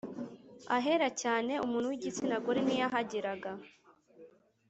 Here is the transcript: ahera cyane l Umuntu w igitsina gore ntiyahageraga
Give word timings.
ahera 0.77 1.07
cyane 1.21 1.51
l 1.57 1.61
Umuntu 1.65 1.87
w 1.91 1.95
igitsina 1.97 2.35
gore 2.43 2.61
ntiyahageraga 2.63 3.51